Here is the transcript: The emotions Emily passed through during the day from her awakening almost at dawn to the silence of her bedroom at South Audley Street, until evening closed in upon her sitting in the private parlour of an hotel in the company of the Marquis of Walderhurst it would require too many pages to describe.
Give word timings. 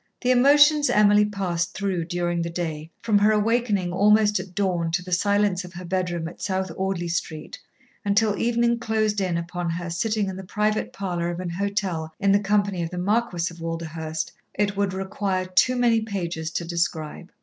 The 0.21 0.31
emotions 0.31 0.89
Emily 0.89 1.25
passed 1.25 1.75
through 1.75 2.05
during 2.05 2.41
the 2.41 2.49
day 2.49 2.89
from 3.03 3.19
her 3.19 3.31
awakening 3.31 3.93
almost 3.93 4.39
at 4.39 4.55
dawn 4.55 4.89
to 4.93 5.03
the 5.03 5.11
silence 5.11 5.63
of 5.63 5.73
her 5.73 5.85
bedroom 5.85 6.27
at 6.27 6.41
South 6.41 6.71
Audley 6.75 7.07
Street, 7.07 7.59
until 8.03 8.35
evening 8.35 8.79
closed 8.79 9.21
in 9.21 9.37
upon 9.37 9.69
her 9.69 9.91
sitting 9.91 10.27
in 10.27 10.35
the 10.37 10.43
private 10.43 10.91
parlour 10.91 11.29
of 11.29 11.39
an 11.39 11.51
hotel 11.51 12.11
in 12.19 12.31
the 12.31 12.39
company 12.39 12.81
of 12.81 12.89
the 12.89 12.97
Marquis 12.97 13.51
of 13.53 13.61
Walderhurst 13.61 14.31
it 14.55 14.75
would 14.75 14.91
require 14.93 15.45
too 15.45 15.75
many 15.75 16.01
pages 16.01 16.49
to 16.53 16.65
describe. 16.65 17.31